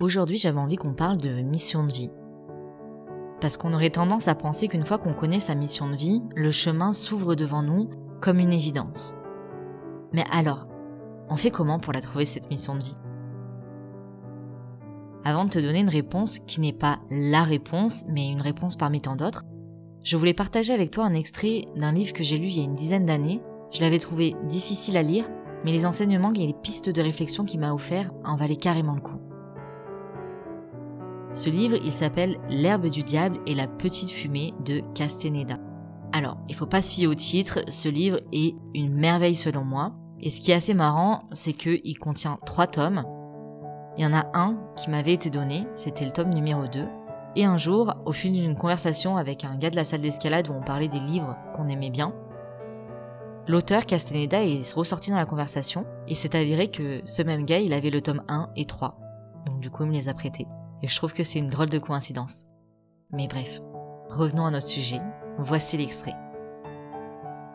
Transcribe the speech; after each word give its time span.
Aujourd'hui, 0.00 0.36
j'avais 0.36 0.60
envie 0.60 0.76
qu'on 0.76 0.94
parle 0.94 1.16
de 1.16 1.42
mission 1.42 1.84
de 1.84 1.92
vie. 1.92 2.12
Parce 3.40 3.56
qu'on 3.56 3.72
aurait 3.72 3.90
tendance 3.90 4.28
à 4.28 4.36
penser 4.36 4.68
qu'une 4.68 4.86
fois 4.86 4.98
qu'on 4.98 5.12
connaît 5.12 5.40
sa 5.40 5.56
mission 5.56 5.88
de 5.88 5.96
vie, 5.96 6.22
le 6.36 6.52
chemin 6.52 6.92
s'ouvre 6.92 7.34
devant 7.34 7.64
nous 7.64 7.90
comme 8.20 8.38
une 8.38 8.52
évidence. 8.52 9.16
Mais 10.12 10.24
alors, 10.30 10.68
on 11.28 11.34
fait 11.34 11.50
comment 11.50 11.80
pour 11.80 11.92
la 11.92 12.00
trouver 12.00 12.26
cette 12.26 12.48
mission 12.48 12.76
de 12.76 12.84
vie? 12.84 12.94
Avant 15.24 15.44
de 15.44 15.50
te 15.50 15.58
donner 15.58 15.80
une 15.80 15.88
réponse 15.88 16.38
qui 16.38 16.60
n'est 16.60 16.72
pas 16.72 16.98
la 17.10 17.42
réponse, 17.42 18.04
mais 18.08 18.28
une 18.28 18.40
réponse 18.40 18.76
parmi 18.76 19.00
tant 19.00 19.16
d'autres, 19.16 19.42
je 20.04 20.16
voulais 20.16 20.32
partager 20.32 20.72
avec 20.72 20.92
toi 20.92 21.06
un 21.06 21.14
extrait 21.14 21.64
d'un 21.74 21.90
livre 21.90 22.12
que 22.12 22.22
j'ai 22.22 22.36
lu 22.36 22.46
il 22.46 22.58
y 22.58 22.60
a 22.60 22.66
une 22.66 22.74
dizaine 22.74 23.06
d'années. 23.06 23.42
Je 23.72 23.80
l'avais 23.80 23.98
trouvé 23.98 24.36
difficile 24.44 24.96
à 24.96 25.02
lire, 25.02 25.28
mais 25.64 25.72
les 25.72 25.86
enseignements 25.86 26.32
et 26.34 26.46
les 26.46 26.54
pistes 26.54 26.88
de 26.88 27.02
réflexion 27.02 27.44
qu'il 27.44 27.58
m'a 27.58 27.74
offert 27.74 28.12
en 28.24 28.36
valaient 28.36 28.54
carrément 28.54 28.94
le 28.94 29.00
coup. 29.00 29.18
Ce 31.38 31.48
livre, 31.48 31.76
il 31.84 31.92
s'appelle 31.92 32.36
L'herbe 32.48 32.88
du 32.88 33.04
diable 33.04 33.38
et 33.46 33.54
la 33.54 33.68
petite 33.68 34.10
fumée 34.10 34.54
de 34.64 34.82
Castaneda. 34.92 35.56
Alors, 36.12 36.36
il 36.48 36.54
faut 36.56 36.66
pas 36.66 36.80
se 36.80 36.92
fier 36.92 37.06
au 37.06 37.14
titre, 37.14 37.60
ce 37.68 37.88
livre 37.88 38.18
est 38.32 38.56
une 38.74 38.92
merveille 38.92 39.36
selon 39.36 39.64
moi. 39.64 39.92
Et 40.18 40.30
ce 40.30 40.40
qui 40.40 40.50
est 40.50 40.54
assez 40.54 40.74
marrant, 40.74 41.20
c'est 41.30 41.52
qu'il 41.52 41.96
contient 42.00 42.40
trois 42.44 42.66
tomes. 42.66 43.04
Il 43.96 44.02
y 44.02 44.06
en 44.06 44.14
a 44.14 44.26
un 44.34 44.58
qui 44.74 44.90
m'avait 44.90 45.12
été 45.12 45.30
donné, 45.30 45.68
c'était 45.76 46.04
le 46.04 46.10
tome 46.10 46.30
numéro 46.30 46.66
2. 46.66 46.84
Et 47.36 47.44
un 47.44 47.56
jour, 47.56 47.94
au 48.04 48.10
fil 48.10 48.32
d'une 48.32 48.56
conversation 48.56 49.16
avec 49.16 49.44
un 49.44 49.56
gars 49.58 49.70
de 49.70 49.76
la 49.76 49.84
salle 49.84 50.02
d'escalade 50.02 50.48
où 50.48 50.54
on 50.54 50.64
parlait 50.64 50.88
des 50.88 50.98
livres 50.98 51.36
qu'on 51.54 51.68
aimait 51.68 51.90
bien, 51.90 52.14
l'auteur 53.46 53.86
Castaneda 53.86 54.44
est 54.44 54.72
ressorti 54.74 55.10
dans 55.12 55.18
la 55.18 55.24
conversation 55.24 55.86
et 56.08 56.16
s'est 56.16 56.34
avéré 56.34 56.66
que 56.66 57.00
ce 57.04 57.22
même 57.22 57.44
gars, 57.44 57.60
il 57.60 57.74
avait 57.74 57.90
le 57.90 58.02
tome 58.02 58.24
1 58.26 58.50
et 58.56 58.64
3. 58.64 58.98
Donc 59.46 59.60
du 59.60 59.70
coup, 59.70 59.84
il 59.84 59.90
me 59.90 59.94
les 59.94 60.08
a 60.08 60.14
prêtés. 60.14 60.48
Et 60.82 60.88
je 60.88 60.96
trouve 60.96 61.12
que 61.12 61.22
c'est 61.22 61.38
une 61.38 61.50
drôle 61.50 61.68
de 61.68 61.78
coïncidence. 61.78 62.44
Mais 63.12 63.26
bref, 63.26 63.60
revenons 64.08 64.46
à 64.46 64.50
notre 64.50 64.66
sujet. 64.66 65.00
Voici 65.38 65.76
l'extrait. 65.76 66.14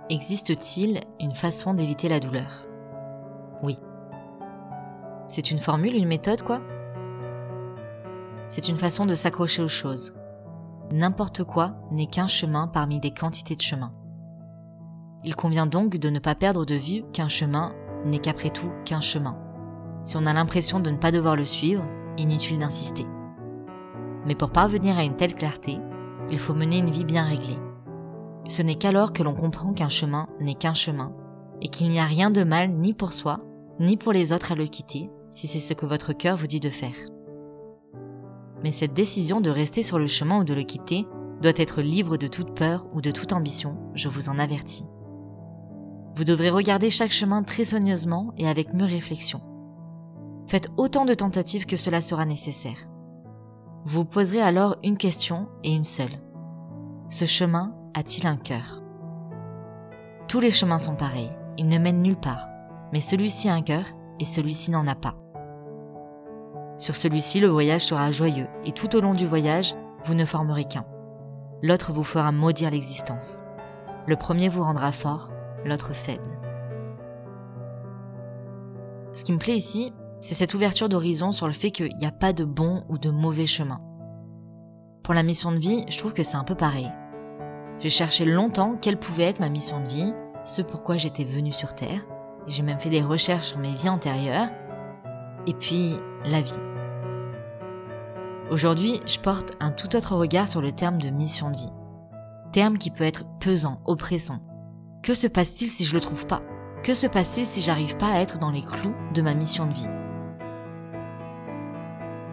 Existe-t-il 0.09 1.01
une 1.19 1.31
façon 1.31 1.73
d'éviter 1.73 2.09
la 2.09 2.19
douleur? 2.19 2.65
Oui. 3.63 3.77
C'est 5.27 5.51
une 5.51 5.59
formule, 5.59 5.95
une 5.95 6.07
méthode, 6.07 6.41
quoi? 6.41 6.61
C'est 8.49 8.67
une 8.67 8.77
façon 8.77 9.05
de 9.05 9.15
s'accrocher 9.15 9.63
aux 9.63 9.67
choses. 9.67 10.15
N'importe 10.91 11.43
quoi 11.43 11.75
n'est 11.91 12.07
qu'un 12.07 12.27
chemin 12.27 12.67
parmi 12.67 12.99
des 12.99 13.11
quantités 13.11 13.55
de 13.55 13.61
chemins. 13.61 13.93
Il 15.23 15.35
convient 15.35 15.65
donc 15.65 15.97
de 15.97 16.09
ne 16.09 16.19
pas 16.19 16.35
perdre 16.35 16.65
de 16.65 16.75
vue 16.75 17.03
qu'un 17.13 17.29
chemin 17.29 17.73
n'est 18.05 18.19
qu'après 18.19 18.49
tout 18.49 18.71
qu'un 18.85 19.01
chemin. 19.01 19.37
Si 20.03 20.17
on 20.17 20.25
a 20.25 20.33
l'impression 20.33 20.81
de 20.81 20.89
ne 20.89 20.97
pas 20.97 21.11
devoir 21.11 21.35
le 21.37 21.45
suivre, 21.45 21.83
inutile 22.17 22.59
d'insister. 22.59 23.05
Mais 24.25 24.35
pour 24.35 24.51
parvenir 24.51 24.97
à 24.97 25.03
une 25.03 25.15
telle 25.15 25.35
clarté, 25.35 25.79
il 26.29 26.39
faut 26.39 26.53
mener 26.53 26.77
une 26.77 26.89
vie 26.89 27.05
bien 27.05 27.25
réglée. 27.25 27.59
Ce 28.47 28.61
n'est 28.61 28.75
qu'alors 28.75 29.13
que 29.13 29.23
l'on 29.23 29.33
comprend 29.33 29.73
qu'un 29.73 29.89
chemin 29.89 30.27
n'est 30.39 30.55
qu'un 30.55 30.73
chemin, 30.73 31.13
et 31.61 31.67
qu'il 31.67 31.89
n'y 31.89 31.99
a 31.99 32.05
rien 32.05 32.29
de 32.29 32.43
mal 32.43 32.71
ni 32.71 32.93
pour 32.93 33.13
soi, 33.13 33.39
ni 33.79 33.97
pour 33.97 34.13
les 34.13 34.33
autres 34.33 34.51
à 34.51 34.55
le 34.55 34.65
quitter, 34.65 35.09
si 35.29 35.47
c'est 35.47 35.59
ce 35.59 35.73
que 35.73 35.85
votre 35.85 36.13
cœur 36.13 36.37
vous 36.37 36.47
dit 36.47 36.59
de 36.59 36.69
faire. 36.69 36.95
Mais 38.63 38.71
cette 38.71 38.93
décision 38.93 39.41
de 39.41 39.49
rester 39.49 39.83
sur 39.83 39.99
le 39.99 40.07
chemin 40.07 40.39
ou 40.39 40.43
de 40.43 40.53
le 40.53 40.63
quitter 40.63 41.05
doit 41.41 41.53
être 41.55 41.81
libre 41.81 42.17
de 42.17 42.27
toute 42.27 42.55
peur 42.55 42.85
ou 42.93 43.01
de 43.01 43.11
toute 43.11 43.33
ambition, 43.33 43.77
je 43.93 44.07
vous 44.07 44.29
en 44.29 44.39
avertis. 44.39 44.85
Vous 46.15 46.23
devrez 46.23 46.49
regarder 46.49 46.89
chaque 46.89 47.11
chemin 47.11 47.43
très 47.43 47.63
soigneusement 47.63 48.33
et 48.37 48.47
avec 48.47 48.73
mûre 48.73 48.87
réflexion. 48.87 49.41
Faites 50.47 50.69
autant 50.77 51.05
de 51.05 51.13
tentatives 51.13 51.65
que 51.65 51.77
cela 51.77 52.01
sera 52.01 52.25
nécessaire. 52.25 52.87
Vous 53.85 54.05
poserez 54.05 54.41
alors 54.41 54.77
une 54.81 54.97
question 54.97 55.49
et 55.65 55.75
une 55.75 55.83
seule. 55.83 56.17
Ce 57.09 57.25
chemin 57.25 57.75
a-t-il 57.93 58.25
un 58.27 58.37
cœur? 58.37 58.81
Tous 60.29 60.39
les 60.39 60.51
chemins 60.51 60.77
sont 60.77 60.95
pareils, 60.95 61.31
ils 61.57 61.67
ne 61.67 61.77
mènent 61.77 62.01
nulle 62.01 62.15
part, 62.15 62.47
mais 62.93 63.01
celui-ci 63.01 63.49
a 63.49 63.53
un 63.53 63.61
cœur 63.61 63.83
et 64.21 64.25
celui-ci 64.25 64.71
n'en 64.71 64.87
a 64.87 64.95
pas. 64.95 65.15
Sur 66.77 66.95
celui-ci, 66.95 67.41
le 67.41 67.49
voyage 67.49 67.81
sera 67.81 68.09
joyeux, 68.11 68.47
et 68.63 68.71
tout 68.71 68.95
au 68.95 69.01
long 69.01 69.13
du 69.13 69.27
voyage, 69.27 69.75
vous 70.05 70.13
ne 70.13 70.23
formerez 70.23 70.63
qu'un. 70.63 70.85
L'autre 71.61 71.91
vous 71.91 72.05
fera 72.05 72.31
maudire 72.31 72.71
l'existence. 72.71 73.43
Le 74.07 74.15
premier 74.15 74.47
vous 74.47 74.63
rendra 74.63 74.93
fort, 74.93 75.33
l'autre 75.65 75.93
faible. 75.93 76.39
Ce 79.13 79.25
qui 79.25 79.33
me 79.33 79.39
plaît 79.39 79.57
ici, 79.57 79.91
c'est 80.23 80.35
cette 80.35 80.53
ouverture 80.53 80.87
d'horizon 80.87 81.33
sur 81.33 81.47
le 81.47 81.51
fait 81.51 81.69
qu'il 81.69 81.93
n'y 81.97 82.05
a 82.05 82.11
pas 82.11 82.31
de 82.31 82.45
bon 82.45 82.85
ou 82.87 82.97
de 82.97 83.09
mauvais 83.09 83.45
chemin. 83.45 83.81
Pour 85.03 85.13
la 85.13 85.21
mission 85.21 85.51
de 85.51 85.57
vie, 85.57 85.83
je 85.89 85.97
trouve 85.97 86.13
que 86.13 86.23
c'est 86.23 86.37
un 86.37 86.45
peu 86.45 86.55
pareil. 86.55 86.89
J'ai 87.79 87.89
cherché 87.89 88.23
longtemps 88.23 88.77
quelle 88.81 88.97
pouvait 88.97 89.25
être 89.25 89.41
ma 89.41 89.49
mission 89.49 89.81
de 89.81 89.89
vie, 89.89 90.13
ce 90.45 90.61
pourquoi 90.61 90.95
j'étais 90.95 91.25
venue 91.25 91.51
sur 91.51 91.75
Terre, 91.75 92.05
j'ai 92.47 92.63
même 92.63 92.79
fait 92.79 92.89
des 92.89 93.01
recherches 93.01 93.47
sur 93.47 93.57
mes 93.57 93.73
vies 93.73 93.89
antérieures, 93.89 94.47
et 95.45 95.53
puis 95.53 95.97
la 96.23 96.39
vie. 96.39 96.53
Aujourd'hui, 98.49 99.01
je 99.05 99.19
porte 99.19 99.57
un 99.59 99.71
tout 99.71 99.93
autre 99.93 100.15
regard 100.15 100.47
sur 100.47 100.61
le 100.61 100.71
terme 100.71 101.01
de 101.01 101.09
mission 101.09 101.51
de 101.51 101.57
vie. 101.57 101.73
Terme 102.53 102.77
qui 102.77 102.91
peut 102.91 103.03
être 103.03 103.25
pesant, 103.41 103.81
oppressant. 103.83 104.39
Que 105.01 105.15
se 105.15 105.27
passe-t-il 105.27 105.67
si 105.67 105.83
je 105.83 105.95
le 105.95 106.01
trouve 106.01 106.25
pas? 106.27 106.43
Que 106.81 106.93
se 106.93 107.07
passe-t-il 107.07 107.45
si 107.45 107.59
j'arrive 107.59 107.97
pas 107.97 108.13
à 108.13 108.21
être 108.21 108.39
dans 108.39 108.51
les 108.51 108.63
clous 108.63 108.95
de 109.13 109.21
ma 109.21 109.33
mission 109.33 109.65
de 109.65 109.73
vie? 109.73 109.89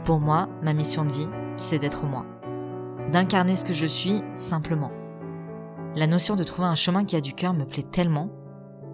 Pour 0.04 0.20
moi, 0.20 0.48
ma 0.62 0.72
mission 0.72 1.04
de 1.04 1.12
vie, 1.12 1.28
c'est 1.56 1.78
d'être 1.78 2.04
moi. 2.04 2.26
D'incarner 3.12 3.56
ce 3.56 3.64
que 3.64 3.72
je 3.72 3.86
suis 3.86 4.22
simplement. 4.34 4.90
La 5.96 6.06
notion 6.06 6.36
de 6.36 6.44
trouver 6.44 6.68
un 6.68 6.74
chemin 6.74 7.04
qui 7.04 7.16
a 7.16 7.20
du 7.20 7.34
cœur 7.34 7.52
me 7.52 7.64
plaît 7.64 7.82
tellement. 7.82 8.30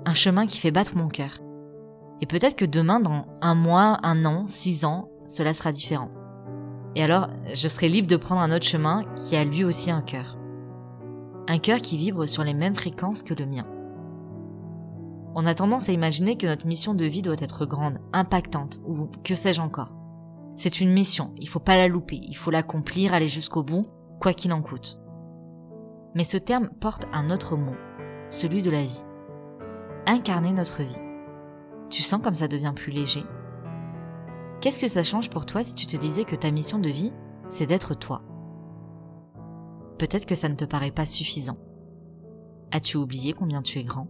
Un 0.04 0.14
chemin 0.14 0.46
qui 0.46 0.58
fait 0.58 0.70
battre 0.70 0.96
mon 0.96 1.08
cœur. 1.08 1.40
Et 2.22 2.26
peut-être 2.26 2.56
que 2.56 2.64
demain, 2.64 3.00
dans 3.00 3.26
un 3.42 3.54
mois, 3.54 3.98
un 4.02 4.24
an, 4.24 4.46
six 4.46 4.84
ans, 4.84 5.08
cela 5.26 5.52
sera 5.52 5.72
différent. 5.72 6.10
Et 6.94 7.02
alors, 7.02 7.28
je 7.52 7.68
serai 7.68 7.88
libre 7.88 8.08
de 8.08 8.16
prendre 8.16 8.40
un 8.40 8.50
autre 8.50 8.64
chemin 8.64 9.04
qui 9.14 9.36
a 9.36 9.44
lui 9.44 9.64
aussi 9.64 9.90
un 9.90 10.00
cœur. 10.00 10.38
Un 11.46 11.58
cœur 11.58 11.82
qui 11.82 11.98
vibre 11.98 12.26
sur 12.26 12.42
les 12.42 12.54
mêmes 12.54 12.74
fréquences 12.74 13.22
que 13.22 13.34
le 13.34 13.44
mien. 13.44 13.66
On 15.34 15.44
a 15.44 15.54
tendance 15.54 15.90
à 15.90 15.92
imaginer 15.92 16.36
que 16.36 16.46
notre 16.46 16.66
mission 16.66 16.94
de 16.94 17.04
vie 17.04 17.20
doit 17.20 17.36
être 17.38 17.66
grande, 17.66 17.98
impactante, 18.14 18.80
ou 18.86 19.10
que 19.22 19.34
sais-je 19.34 19.60
encore. 19.60 19.92
C'est 20.56 20.80
une 20.80 20.92
mission, 20.92 21.34
il 21.36 21.48
faut 21.48 21.60
pas 21.60 21.76
la 21.76 21.86
louper, 21.86 22.18
il 22.22 22.36
faut 22.36 22.50
l'accomplir, 22.50 23.12
aller 23.12 23.28
jusqu'au 23.28 23.62
bout, 23.62 23.86
quoi 24.20 24.32
qu'il 24.32 24.54
en 24.54 24.62
coûte. 24.62 24.98
Mais 26.14 26.24
ce 26.24 26.38
terme 26.38 26.70
porte 26.80 27.04
un 27.12 27.30
autre 27.30 27.56
mot, 27.58 27.76
celui 28.30 28.62
de 28.62 28.70
la 28.70 28.82
vie. 28.82 29.04
Incarner 30.06 30.52
notre 30.52 30.82
vie. 30.82 30.96
Tu 31.90 32.02
sens 32.02 32.22
comme 32.22 32.34
ça 32.34 32.48
devient 32.48 32.72
plus 32.74 32.90
léger 32.90 33.24
Qu'est-ce 34.62 34.80
que 34.80 34.88
ça 34.88 35.02
change 35.02 35.28
pour 35.28 35.44
toi 35.44 35.62
si 35.62 35.74
tu 35.74 35.86
te 35.86 35.96
disais 35.96 36.24
que 36.24 36.34
ta 36.34 36.50
mission 36.50 36.78
de 36.78 36.88
vie, 36.88 37.12
c'est 37.48 37.66
d'être 37.66 37.94
toi? 37.94 38.22
Peut-être 39.98 40.26
que 40.26 40.34
ça 40.34 40.48
ne 40.48 40.54
te 40.54 40.64
paraît 40.64 40.90
pas 40.90 41.04
suffisant. 41.04 41.58
As-tu 42.72 42.96
oublié 42.96 43.34
combien 43.34 43.60
tu 43.60 43.78
es 43.78 43.84
grand? 43.84 44.08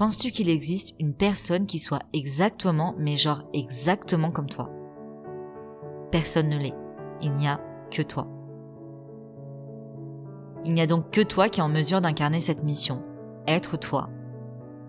Penses-tu 0.00 0.30
qu'il 0.30 0.48
existe 0.48 0.94
une 0.98 1.12
personne 1.12 1.66
qui 1.66 1.78
soit 1.78 2.00
exactement, 2.14 2.94
mais 2.96 3.18
genre 3.18 3.42
exactement 3.52 4.30
comme 4.30 4.48
toi? 4.48 4.70
Personne 6.10 6.48
ne 6.48 6.56
l'est. 6.56 6.74
Il 7.20 7.34
n'y 7.34 7.46
a 7.46 7.60
que 7.90 8.00
toi. 8.00 8.26
Il 10.64 10.72
n'y 10.72 10.80
a 10.80 10.86
donc 10.86 11.10
que 11.10 11.20
toi 11.20 11.50
qui 11.50 11.60
est 11.60 11.62
en 11.62 11.68
mesure 11.68 12.00
d'incarner 12.00 12.40
cette 12.40 12.64
mission. 12.64 13.04
Être 13.46 13.76
toi. 13.76 14.08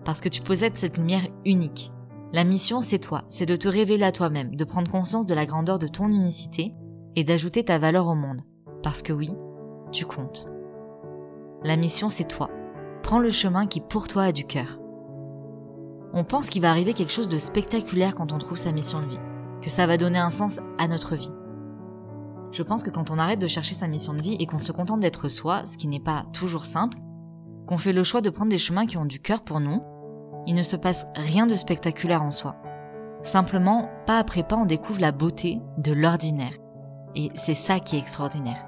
Parce 0.06 0.22
que 0.22 0.30
tu 0.30 0.40
possèdes 0.40 0.76
cette 0.76 0.96
lumière 0.96 1.28
unique. 1.44 1.92
La 2.32 2.44
mission, 2.44 2.80
c'est 2.80 2.98
toi. 2.98 3.24
C'est 3.28 3.44
de 3.44 3.56
te 3.56 3.68
révéler 3.68 4.04
à 4.04 4.12
toi-même, 4.12 4.56
de 4.56 4.64
prendre 4.64 4.90
conscience 4.90 5.26
de 5.26 5.34
la 5.34 5.44
grandeur 5.44 5.78
de 5.78 5.88
ton 5.88 6.08
unicité 6.08 6.72
et 7.16 7.24
d'ajouter 7.24 7.66
ta 7.66 7.78
valeur 7.78 8.06
au 8.06 8.14
monde. 8.14 8.40
Parce 8.82 9.02
que 9.02 9.12
oui, 9.12 9.28
tu 9.92 10.06
comptes. 10.06 10.46
La 11.64 11.76
mission, 11.76 12.08
c'est 12.08 12.28
toi. 12.28 12.48
Prends 13.02 13.18
le 13.18 13.30
chemin 13.30 13.66
qui 13.66 13.82
pour 13.82 14.08
toi 14.08 14.22
a 14.22 14.32
du 14.32 14.46
cœur. 14.46 14.78
On 16.14 16.24
pense 16.24 16.50
qu'il 16.50 16.60
va 16.60 16.70
arriver 16.70 16.92
quelque 16.92 17.12
chose 17.12 17.28
de 17.28 17.38
spectaculaire 17.38 18.14
quand 18.14 18.32
on 18.32 18.38
trouve 18.38 18.58
sa 18.58 18.72
mission 18.72 19.00
de 19.00 19.06
vie, 19.06 19.20
que 19.62 19.70
ça 19.70 19.86
va 19.86 19.96
donner 19.96 20.18
un 20.18 20.30
sens 20.30 20.60
à 20.78 20.86
notre 20.86 21.16
vie. 21.16 21.32
Je 22.50 22.62
pense 22.62 22.82
que 22.82 22.90
quand 22.90 23.10
on 23.10 23.18
arrête 23.18 23.40
de 23.40 23.46
chercher 23.46 23.74
sa 23.74 23.88
mission 23.88 24.12
de 24.12 24.20
vie 24.20 24.36
et 24.38 24.44
qu'on 24.44 24.58
se 24.58 24.72
contente 24.72 25.00
d'être 25.00 25.28
soi, 25.28 25.64
ce 25.64 25.78
qui 25.78 25.88
n'est 25.88 26.00
pas 26.00 26.26
toujours 26.34 26.66
simple, 26.66 26.98
qu'on 27.66 27.78
fait 27.78 27.94
le 27.94 28.04
choix 28.04 28.20
de 28.20 28.28
prendre 28.28 28.50
des 28.50 28.58
chemins 28.58 28.84
qui 28.84 28.98
ont 28.98 29.06
du 29.06 29.20
cœur 29.20 29.42
pour 29.42 29.60
nous, 29.60 29.82
il 30.46 30.54
ne 30.54 30.62
se 30.62 30.76
passe 30.76 31.06
rien 31.14 31.46
de 31.46 31.56
spectaculaire 31.56 32.22
en 32.22 32.30
soi. 32.30 32.56
Simplement, 33.22 33.88
pas 34.06 34.18
après 34.18 34.42
pas, 34.42 34.56
on 34.56 34.66
découvre 34.66 35.00
la 35.00 35.12
beauté 35.12 35.60
de 35.78 35.92
l'ordinaire. 35.92 36.52
Et 37.14 37.30
c'est 37.36 37.54
ça 37.54 37.80
qui 37.80 37.96
est 37.96 38.00
extraordinaire. 38.00 38.66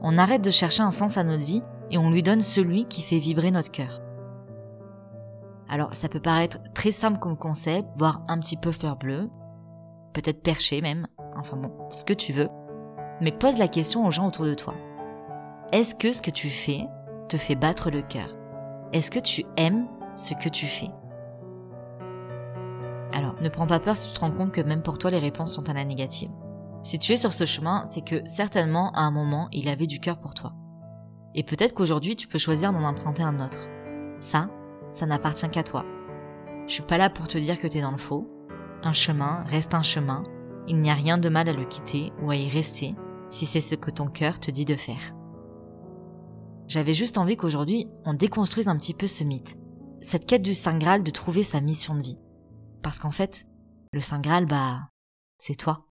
On 0.00 0.16
arrête 0.16 0.42
de 0.42 0.50
chercher 0.50 0.82
un 0.82 0.90
sens 0.90 1.18
à 1.18 1.24
notre 1.24 1.44
vie 1.44 1.62
et 1.90 1.98
on 1.98 2.10
lui 2.10 2.22
donne 2.22 2.40
celui 2.40 2.86
qui 2.86 3.02
fait 3.02 3.18
vibrer 3.18 3.50
notre 3.50 3.72
cœur. 3.72 4.00
Alors 5.68 5.94
ça 5.94 6.08
peut 6.08 6.20
paraître 6.20 6.58
très 6.74 6.92
simple 6.92 7.18
comme 7.18 7.36
concept, 7.36 7.88
voire 7.96 8.22
un 8.28 8.38
petit 8.38 8.56
peu 8.56 8.72
fleur 8.72 8.96
bleue, 8.96 9.28
peut-être 10.14 10.42
perché 10.42 10.80
même, 10.80 11.06
enfin 11.36 11.56
bon, 11.56 11.70
ce 11.90 12.04
que 12.04 12.14
tu 12.14 12.32
veux, 12.32 12.48
mais 13.20 13.32
pose 13.32 13.58
la 13.58 13.68
question 13.68 14.06
aux 14.06 14.10
gens 14.10 14.28
autour 14.28 14.46
de 14.46 14.54
toi. 14.54 14.74
Est-ce 15.72 15.94
que 15.94 16.12
ce 16.12 16.22
que 16.22 16.30
tu 16.30 16.48
fais 16.48 16.86
te 17.28 17.36
fait 17.36 17.54
battre 17.54 17.90
le 17.90 18.00
cœur? 18.00 18.34
Est-ce 18.92 19.10
que 19.10 19.18
tu 19.18 19.44
aimes 19.58 19.86
ce 20.16 20.32
que 20.32 20.48
tu 20.48 20.66
fais? 20.66 20.90
Alors 23.12 23.34
ne 23.42 23.48
prends 23.50 23.66
pas 23.66 23.80
peur 23.80 23.96
si 23.96 24.08
tu 24.08 24.14
te 24.14 24.20
rends 24.20 24.30
compte 24.30 24.52
que 24.52 24.62
même 24.62 24.82
pour 24.82 24.98
toi 24.98 25.10
les 25.10 25.18
réponses 25.18 25.54
sont 25.54 25.68
à 25.68 25.74
la 25.74 25.84
négative. 25.84 26.30
Si 26.82 26.98
tu 26.98 27.12
es 27.12 27.16
sur 27.16 27.34
ce 27.34 27.44
chemin, 27.44 27.82
c'est 27.90 28.04
que 28.04 28.22
certainement 28.26 28.92
à 28.92 29.00
un 29.00 29.10
moment 29.10 29.48
il 29.52 29.68
avait 29.68 29.86
du 29.86 30.00
cœur 30.00 30.18
pour 30.18 30.32
toi. 30.32 30.54
Et 31.34 31.42
peut-être 31.42 31.74
qu'aujourd'hui 31.74 32.16
tu 32.16 32.28
peux 32.28 32.38
choisir 32.38 32.72
d'en 32.72 32.84
emprunter 32.84 33.22
un 33.22 33.38
autre. 33.40 33.68
Ça, 34.20 34.48
ça 34.92 35.06
n'appartient 35.06 35.48
qu'à 35.50 35.62
toi. 35.62 35.84
Je 36.66 36.74
suis 36.74 36.82
pas 36.82 36.98
là 36.98 37.10
pour 37.10 37.28
te 37.28 37.38
dire 37.38 37.60
que 37.60 37.66
t'es 37.66 37.80
dans 37.80 37.90
le 37.90 37.96
faux. 37.96 38.28
Un 38.82 38.92
chemin 38.92 39.44
reste 39.44 39.74
un 39.74 39.82
chemin. 39.82 40.22
Il 40.66 40.76
n'y 40.76 40.90
a 40.90 40.94
rien 40.94 41.18
de 41.18 41.28
mal 41.28 41.48
à 41.48 41.52
le 41.52 41.64
quitter 41.64 42.12
ou 42.22 42.30
à 42.30 42.36
y 42.36 42.48
rester 42.48 42.94
si 43.30 43.46
c'est 43.46 43.60
ce 43.60 43.74
que 43.74 43.90
ton 43.90 44.06
cœur 44.06 44.38
te 44.38 44.50
dit 44.50 44.64
de 44.64 44.76
faire. 44.76 45.14
J'avais 46.66 46.94
juste 46.94 47.18
envie 47.18 47.36
qu'aujourd'hui 47.36 47.88
on 48.04 48.14
déconstruise 48.14 48.68
un 48.68 48.76
petit 48.76 48.94
peu 48.94 49.06
ce 49.06 49.24
mythe. 49.24 49.58
Cette 50.00 50.26
quête 50.26 50.42
du 50.42 50.54
Saint 50.54 50.78
Graal 50.78 51.02
de 51.02 51.10
trouver 51.10 51.42
sa 51.42 51.60
mission 51.60 51.94
de 51.94 52.02
vie. 52.02 52.18
Parce 52.82 52.98
qu'en 52.98 53.10
fait, 53.10 53.46
le 53.92 54.00
Saint 54.00 54.20
Graal, 54.20 54.46
bah, 54.46 54.90
c'est 55.38 55.56
toi. 55.56 55.87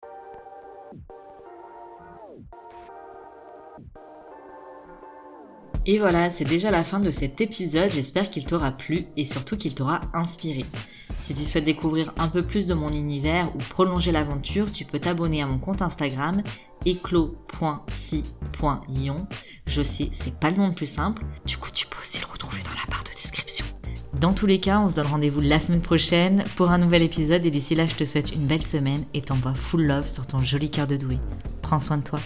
Et 5.89 6.01
voilà, 6.01 6.31
c'est 6.31 6.45
déjà 6.45 6.73
la 6.73 6.83
fin 6.83 6.99
de 6.99 7.13
cet 7.13 7.41
épisode. 7.41 7.91
J'espère 7.93 8.29
qu'il 8.29 8.45
t'aura 8.45 8.73
plu 8.73 9.05
et 9.17 9.25
surtout 9.25 9.57
qu'il 9.57 9.75
t'aura 9.75 10.01
inspiré. 10.15 10.65
Si 11.17 11.33
tu 11.33 11.45
souhaites 11.45 11.65
découvrir 11.65 12.13
un 12.19 12.27
peu 12.27 12.43
plus 12.43 12.67
de 12.67 12.75
mon 12.75 12.91
univers 12.93 13.55
ou 13.55 13.59
prolonger 13.59 14.11
l'aventure, 14.11 14.71
tu 14.73 14.85
peux 14.85 14.99
t'abonner 14.99 15.43
à 15.43 15.47
mon 15.47 15.59
compte 15.59 15.83
Instagram 15.83 16.43
éclos.si.ion. 16.85 18.27
Je 19.67 19.83
sais, 19.83 20.11
c'est 20.13 20.35
pas 20.35 20.51
le 20.51 20.57
nom 20.57 20.69
le 20.69 20.75
plus 20.75 20.91
simple. 20.91 21.23
Du 21.45 21.57
coup, 21.57 21.71
tu 21.73 21.87
peux 21.87 21.99
aussi 22.01 22.21
le 22.21 22.27
retrouver 22.27 22.63
dans 22.63 22.71
la 22.71 22.91
barre 22.91 23.05
de 23.05 23.11
description. 23.15 23.67
Dans 24.21 24.33
tous 24.33 24.47
les 24.47 24.59
cas, 24.59 24.81
on 24.81 24.89
se 24.89 24.95
donne 24.97 25.07
rendez-vous 25.07 25.41
la 25.41 25.61
semaine 25.61 25.83
prochaine 25.83 26.43
pour 26.57 26.71
un 26.71 26.79
nouvel 26.79 27.03
épisode 27.03 27.45
et 27.47 27.51
d'ici 27.51 27.77
là, 27.77 27.87
je 27.87 27.95
te 27.95 28.05
souhaite 28.05 28.33
une 28.33 28.47
belle 28.47 28.65
semaine 28.65 29.05
et 29.15 29.21
t'envoie 29.21 29.55
full 29.55 29.85
love 29.85 30.09
sur 30.09 30.27
ton 30.27 30.39
joli 30.39 30.71
cœur 30.71 30.89
de 30.89 30.97
doué. 30.97 31.19
Prends 31.63 31.79
soin 31.79 31.99
de 31.99 32.05
toi. 32.05 32.21